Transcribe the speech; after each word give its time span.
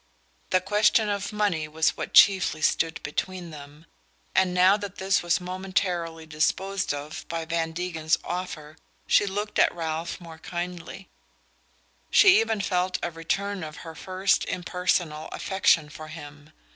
The 0.49 0.61
question 0.61 1.09
of 1.09 1.31
money 1.31 1.67
was 1.67 1.95
what 1.95 2.11
chiefly 2.15 2.63
stood 2.63 2.99
between 3.03 3.51
them; 3.51 3.85
and 4.33 4.51
now 4.51 4.75
that 4.75 4.95
this 4.95 5.21
was 5.21 5.39
momentarily 5.39 6.25
disposed 6.25 6.91
of 6.91 7.23
by 7.27 7.45
Van 7.45 7.71
Degen's 7.71 8.17
offer 8.23 8.77
she 9.05 9.27
looked 9.27 9.59
at 9.59 9.71
Ralph 9.75 10.19
more 10.19 10.39
kindly 10.39 11.07
she 12.09 12.41
even 12.41 12.61
felt 12.61 12.97
a 13.03 13.11
return 13.11 13.63
of 13.63 13.75
her 13.85 13.93
first 13.93 14.43
impersonal 14.45 15.27
affection 15.31 15.87
for 15.87 16.07
him. 16.07 16.49